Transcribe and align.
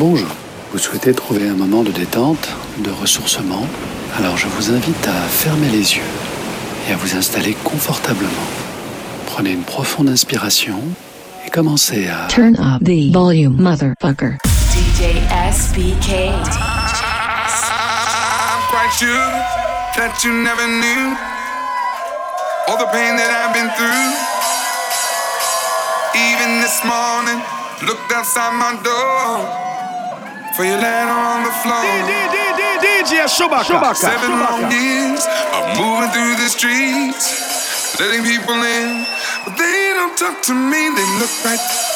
Bonjour. 0.00 0.30
Vous 0.72 0.78
souhaitez 0.78 1.12
trouver 1.12 1.46
un 1.46 1.52
moment 1.52 1.82
de 1.82 1.92
détente, 1.92 2.48
de 2.78 2.90
ressourcement? 2.90 3.66
Alors 4.16 4.38
je 4.38 4.46
vous 4.46 4.70
invite 4.70 5.06
à 5.06 5.28
fermer 5.28 5.68
les 5.68 5.94
yeux 5.94 6.10
et 6.88 6.94
à 6.94 6.96
vous 6.96 7.16
installer 7.18 7.52
confortablement. 7.64 8.48
Prenez 9.26 9.50
une 9.50 9.62
profonde 9.62 10.08
inspiration 10.08 10.80
et 11.46 11.50
commencez 11.50 12.08
à 12.08 12.28
Turn 12.28 12.56
up 12.56 12.82
the 12.82 13.12
volume, 13.12 13.60
motherfucker. 13.60 14.38
DJ 14.72 15.20
SBK. 15.50 16.32
That 19.96 20.24
you 20.24 20.32
never 20.32 20.66
knew 20.66 21.14
all 22.68 22.78
the 22.78 22.88
pain 22.90 23.16
that 23.16 23.28
I've 23.28 23.52
been 23.52 23.68
through. 23.76 24.12
Even 26.16 26.62
this 26.62 26.80
morning, 26.88 27.44
looked 27.86 28.10
outside 28.10 28.54
my 28.54 28.80
door. 28.82 29.69
For 30.60 30.66
you 30.66 30.76
land 30.76 31.08
on 31.08 31.42
the 31.42 31.54
floor. 31.64 31.80
DJ 32.84 33.24
Shubaka. 33.24 33.64
Shubaka. 33.64 33.96
Seven 33.96 34.28
Shubaka. 34.28 34.60
long 34.60 34.70
years 34.70 35.24
of 35.56 35.64
moving 35.80 36.12
through 36.12 36.36
the 36.36 36.50
streets, 36.52 37.96
letting 37.98 38.22
people 38.24 38.60
in, 38.60 39.06
but 39.46 39.56
they 39.56 39.96
don't 39.96 40.18
talk 40.18 40.42
to 40.42 40.52
me. 40.52 40.92
They 40.92 41.08
look 41.16 41.32
right 41.48 41.89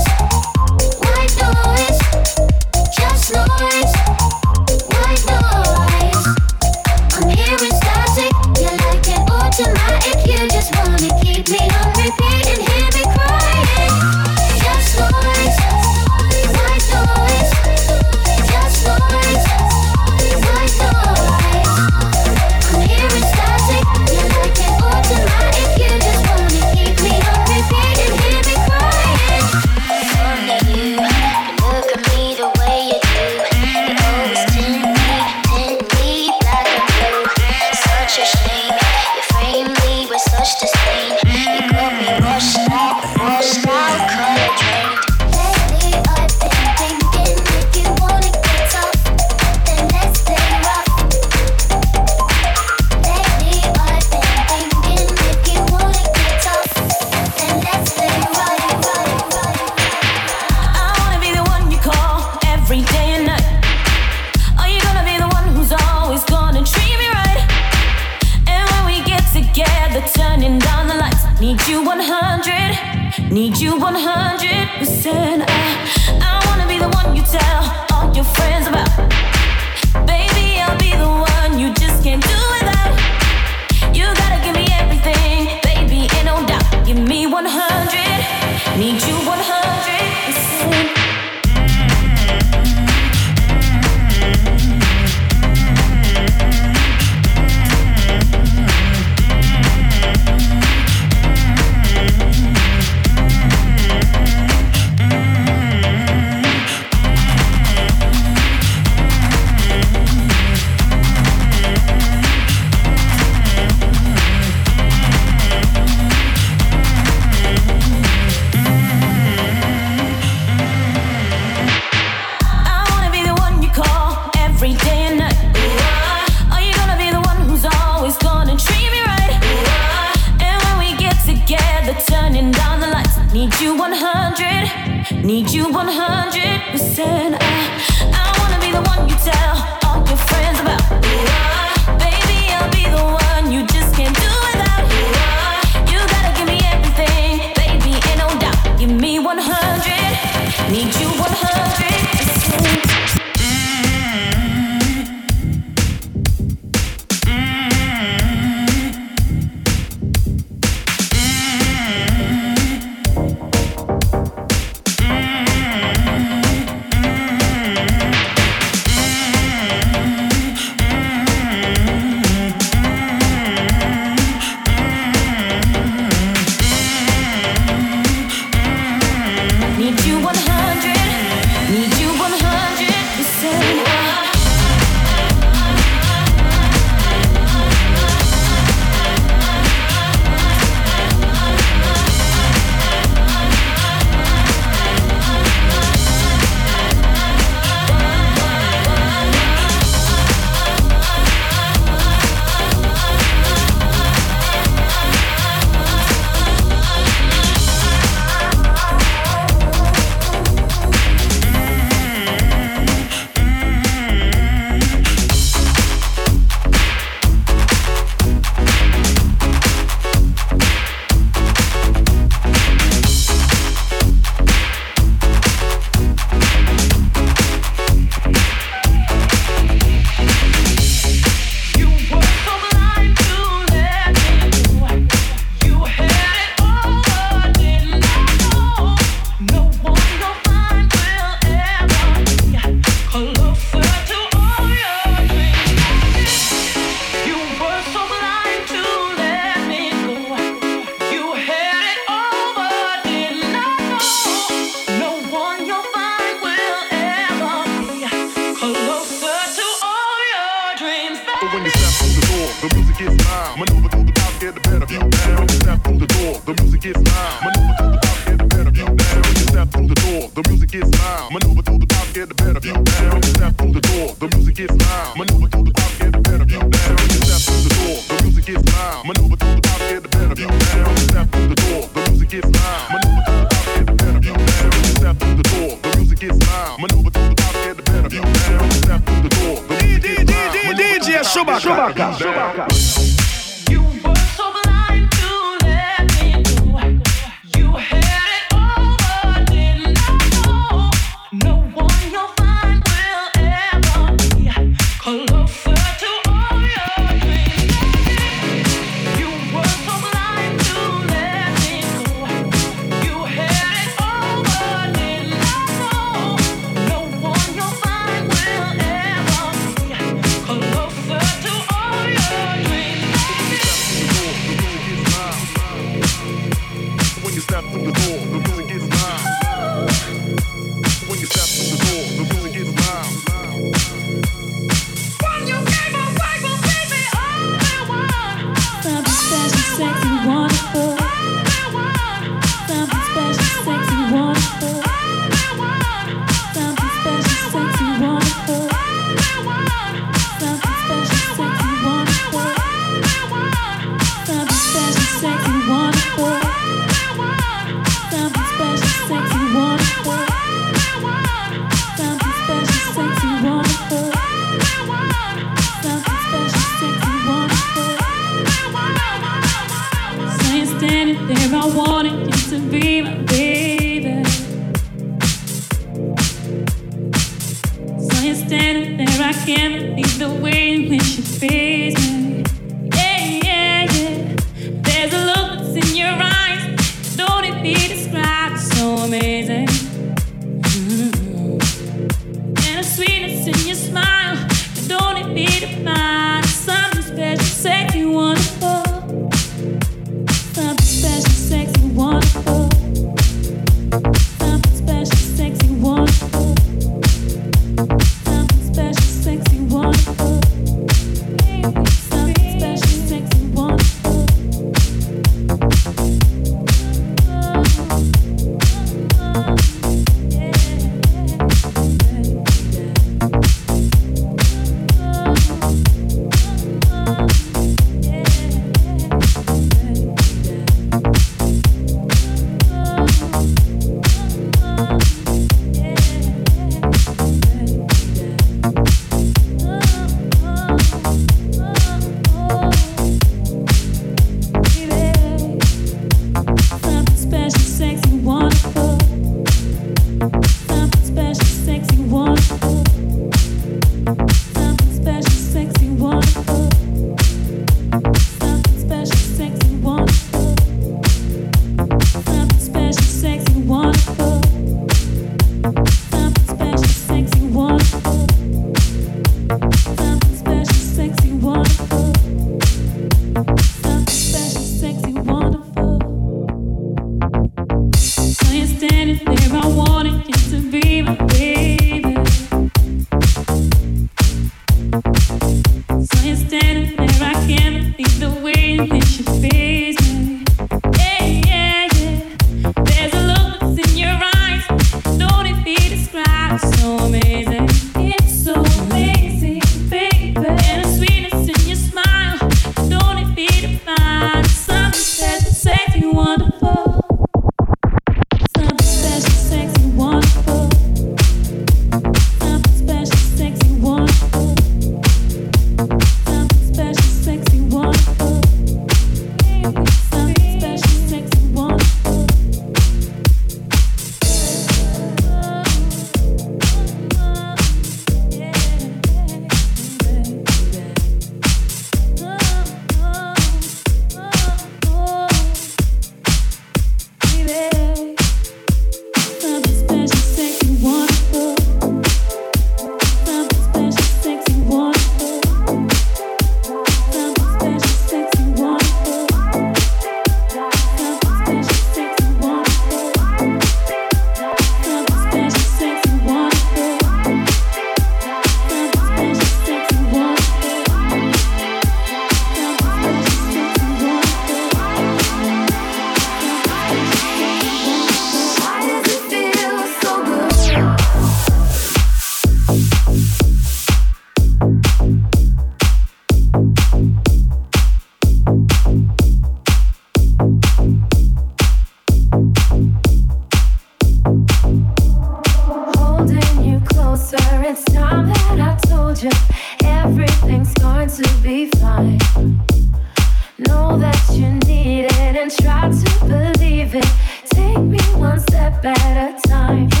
one 598.21 598.39
step 598.39 598.85
at 598.85 599.35
a 599.35 599.49
time. 599.49 600.00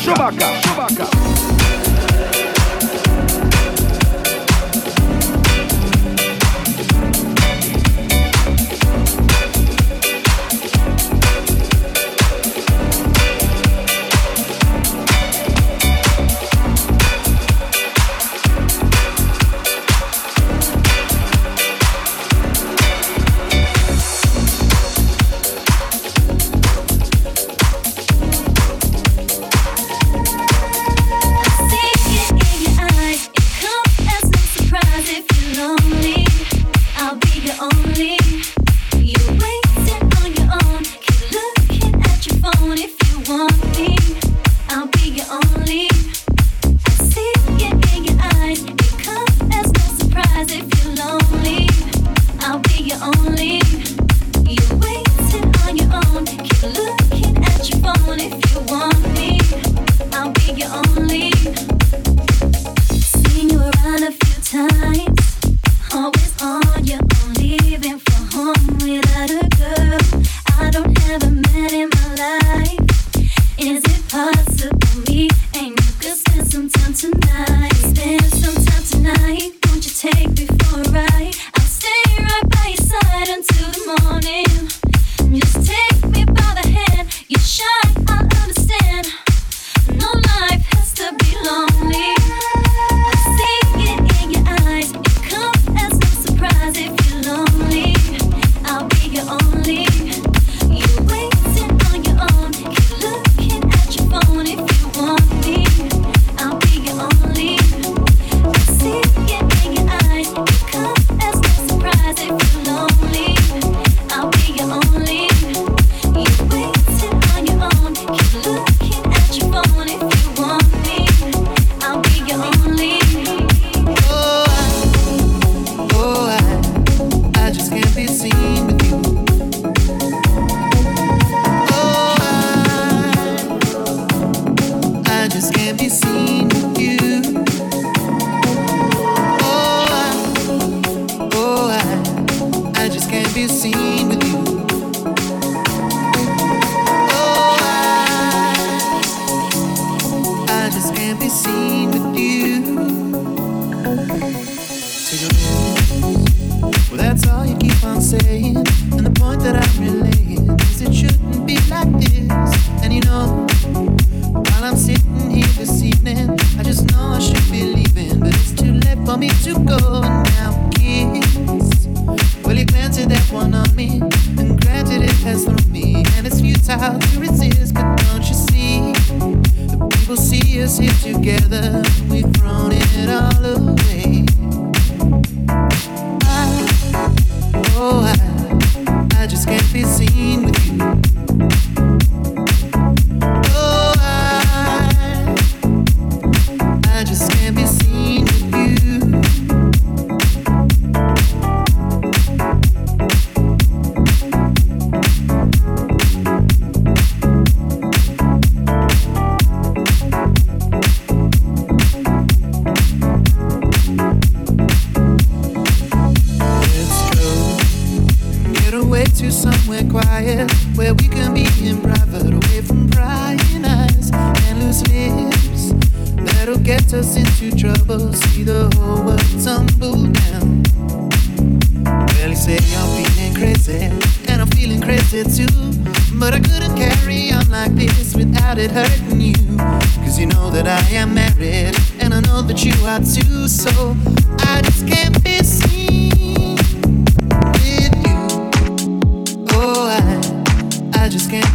Chewbacca. 0.00 0.60
Chewbacca. 0.60 1.04
Chewbacca. 1.06 1.33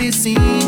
I 0.09 0.58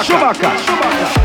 Chewbacca. 0.00 0.04
Chewbacca. 0.04 0.56
Chewbacca. 0.56 1.21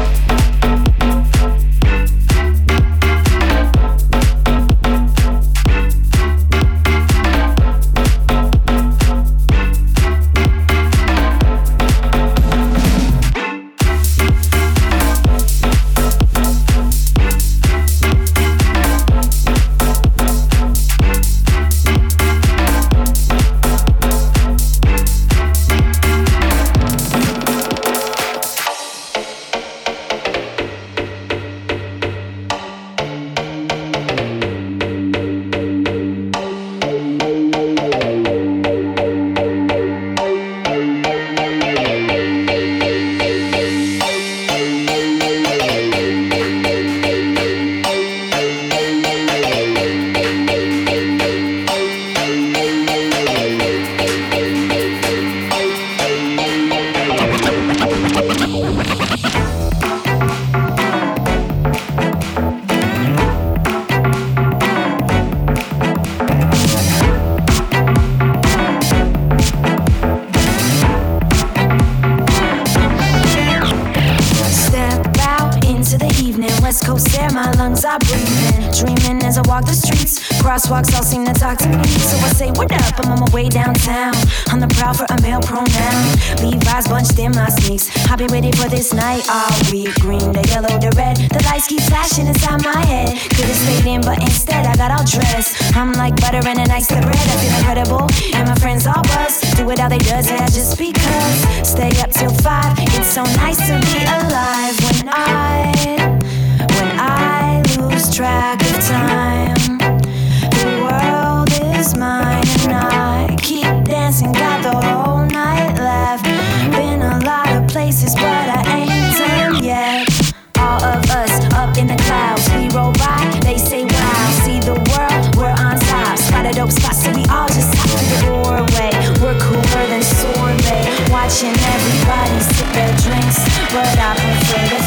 in 121.78 121.88
the 121.88 121.96
clouds. 122.10 122.50
We 122.58 122.68
roll 122.70 122.92
by, 122.94 123.40
they 123.44 123.58
say 123.58 123.86
wow. 123.86 124.24
See 124.44 124.60
the 124.60 124.74
world, 124.74 125.36
we're 125.38 125.54
on 125.54 125.80
top. 125.80 126.18
a 126.46 126.54
dope 126.54 126.72
spot, 126.72 126.96
so 126.96 127.12
we 127.12 127.24
all 127.30 127.48
just 127.48 127.74
hop 127.78 127.90
to 128.00 128.06
the 128.12 128.20
doorway. 128.26 128.92
We're 129.22 129.38
cooler 129.38 129.86
than 129.86 130.02
sorbet. 130.02 130.86
Watching 131.12 131.54
everybody 131.54 132.40
sip 132.42 132.70
their 132.74 132.94
drinks, 133.06 133.38
but 133.74 133.94
I 134.00 134.16
prefer 134.18 134.64
the 134.74 134.87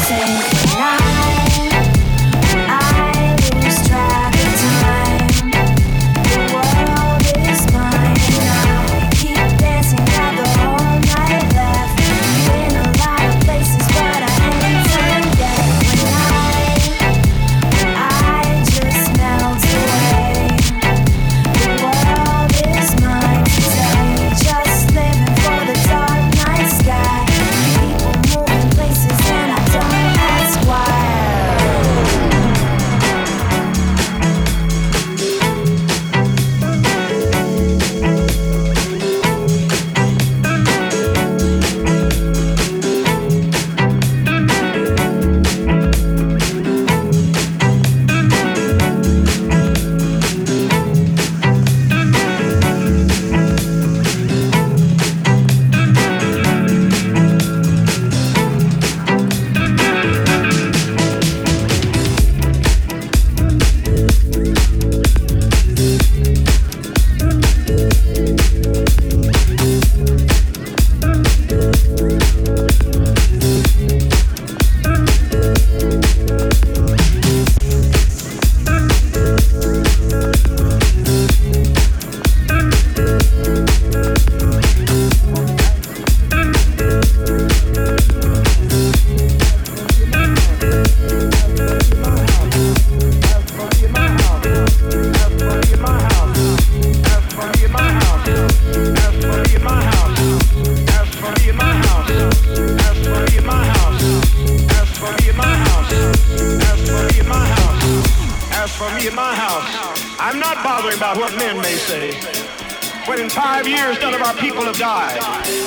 people 114.41 114.65
have 114.65 114.77
died, 114.77 115.21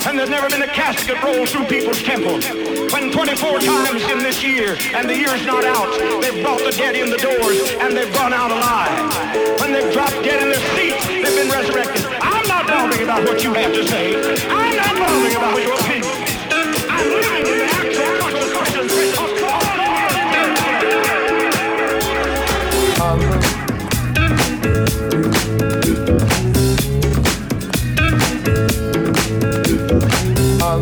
and 0.04 0.18
there's 0.18 0.28
never 0.28 0.50
been 0.50 0.62
a 0.62 0.72
casket 0.74 1.22
rolled 1.22 1.48
through 1.48 1.64
people's 1.66 2.02
temples. 2.02 2.44
When 2.92 3.12
24 3.12 3.60
times 3.60 4.02
in 4.10 4.18
this 4.18 4.42
year, 4.42 4.76
and 4.92 5.08
the 5.08 5.16
year's 5.16 5.46
not 5.46 5.64
out, 5.64 5.88
they've 6.20 6.42
brought 6.42 6.58
the 6.58 6.74
dead 6.76 6.96
in 6.96 7.08
the 7.08 7.16
doors, 7.16 7.62
and 7.78 7.96
they've 7.96 8.12
gone 8.12 8.34
out 8.34 8.50
alive. 8.50 9.60
When 9.60 9.72
they've 9.72 9.92
dropped 9.92 10.18
dead 10.26 10.42
in 10.42 10.50
their 10.50 10.64
seats, 10.74 11.06
they've 11.06 11.38
been 11.38 11.50
resurrected. 11.54 12.04
I'm 12.20 12.46
not 12.48 12.66
bothering 12.66 13.02
about 13.04 13.22
what 13.22 13.44
you 13.44 13.54
have 13.54 13.72
to 13.72 13.86
say. 13.86 14.18
I'm 14.50 14.76
not 14.76 14.94
bothering 14.98 15.36
about 15.36 15.54
what 15.54 15.62
your 15.62 15.74
opinion 15.74 15.93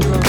tomorrow. 0.00 0.21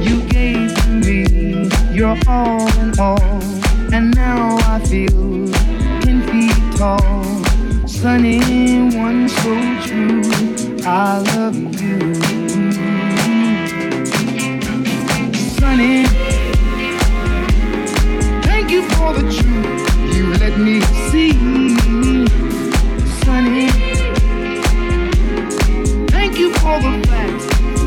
you 0.00 0.22
gave 0.28 0.74
to 0.74 0.88
me 1.04 1.68
your 1.92 2.16
all 2.28 2.68
all. 2.98 3.42
And 3.92 4.14
now 4.14 4.56
i 4.72 4.80
feel 4.84 5.46
ten 6.02 6.22
feet 6.28 6.78
tall. 6.78 7.24
Sunny 7.86 8.38
one 8.96 9.28
so 9.28 9.52
true 9.84 10.22
i 10.86 11.18
love 11.34 11.56
you. 11.80 12.14
Sunny 15.58 16.04
thank 18.48 18.70
you 18.70 18.82
for 18.90 19.12
the 19.12 19.22
truth. 19.32 20.14
You 20.14 20.34
let 20.34 20.58
me 20.58 20.80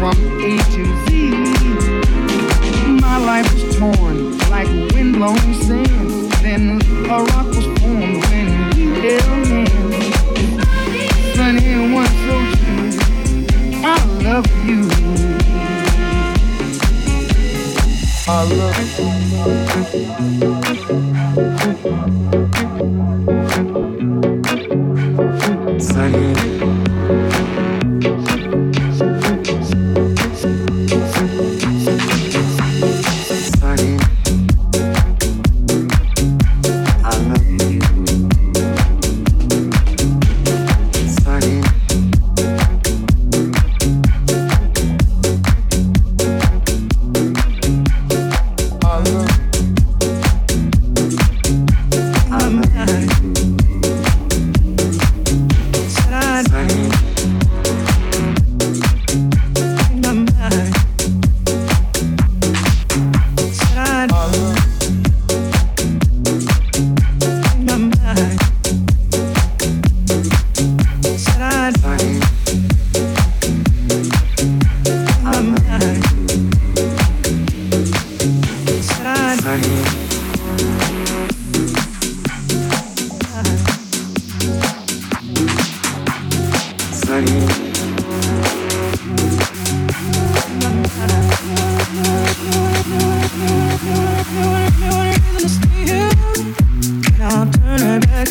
from 0.03 0.19
A 0.41 0.57
to 0.57 0.83
Z. 1.05 1.11
My 2.99 3.17
life 3.17 3.47
was 3.53 3.63
torn 3.77 4.37
like 4.49 4.67
windblown 4.93 5.53
sand. 5.53 6.11
Then 6.43 6.81
a 7.09 7.23
rock 7.23 7.47
was 7.47 7.65
formed 7.79 8.17
when 8.25 8.47
you 8.75 8.89
held 8.95 9.47
me. 9.47 9.65
Sunny 11.35 11.93
one 11.93 12.13
so 12.25 12.35
true. 12.57 12.91
I 13.85 13.87
love 14.27 14.47
you. 14.67 14.81
I 18.27 18.29
love 18.59 18.79
you. 22.33 22.42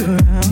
around. 0.03 0.51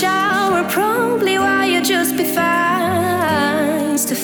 shower 0.00 0.62
probably 0.70 1.38
why 1.38 1.66
you 1.66 1.82
just 1.82 2.16
be 2.16 2.22
fine 2.22 3.96
to 3.96 4.14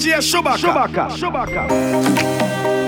dia, 0.00 0.20
Chewbacca. 0.22 0.58
Chewbacca. 0.58 1.08
Chewbacca. 1.10 2.79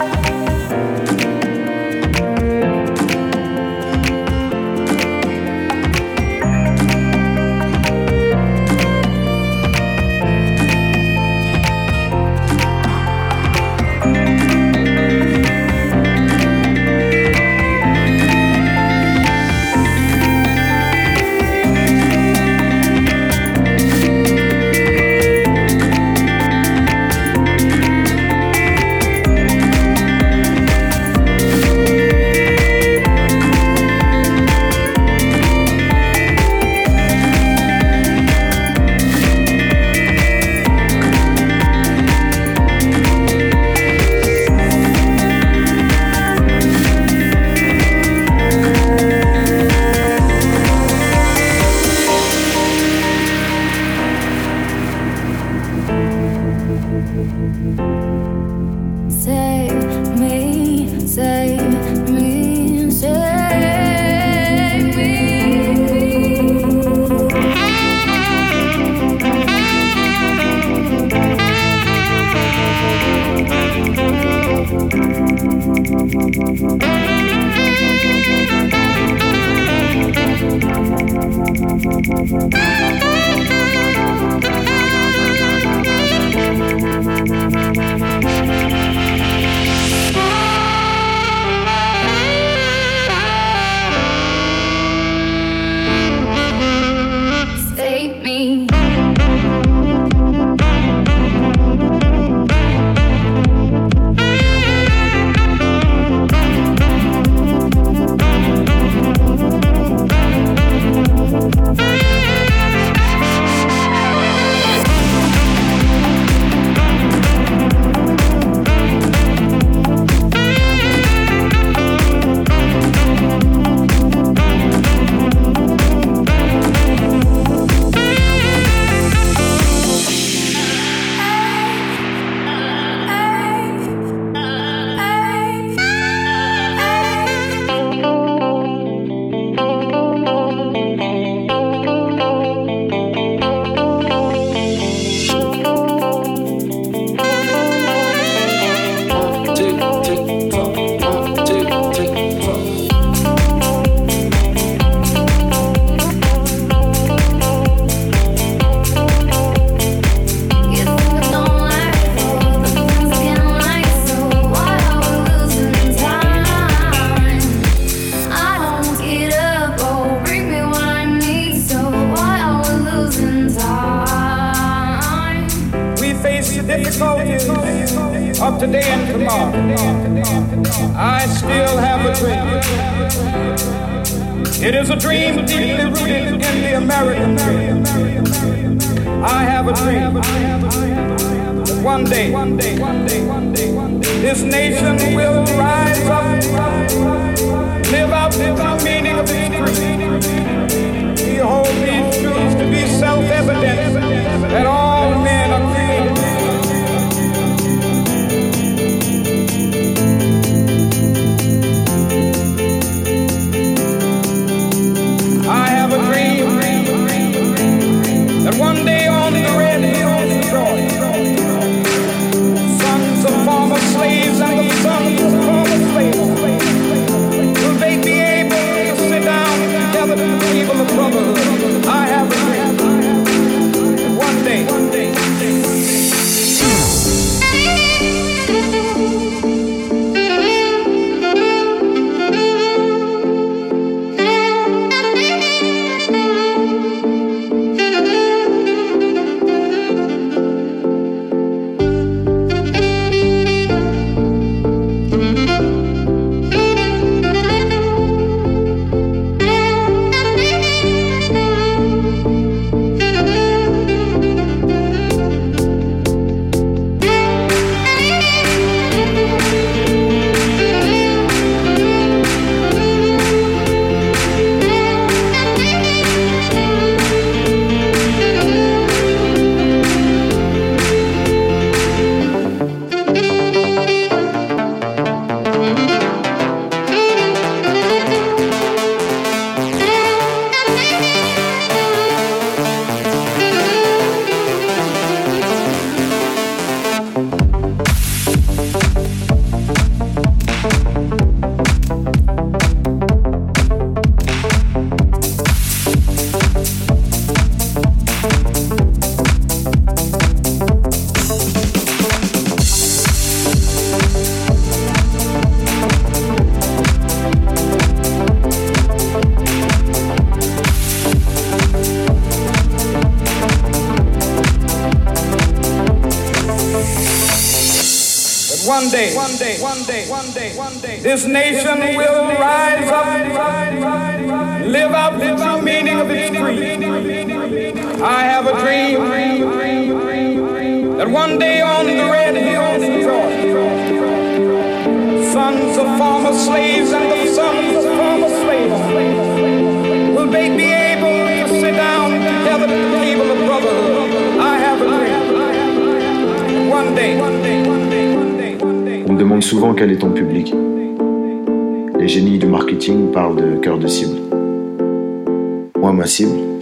This 331.12 331.26
nation 331.26 331.78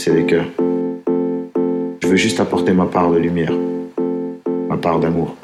c'est 0.01 0.15
des 0.15 0.25
cœurs. 0.25 0.47
Je 2.03 2.09
veux 2.09 2.17
juste 2.17 2.41
apporter 2.41 2.73
ma 2.73 2.87
part 2.87 3.11
de 3.11 3.19
lumière, 3.19 3.53
ma 4.69 4.79
part 4.79 4.99
d'amour. 4.99 5.37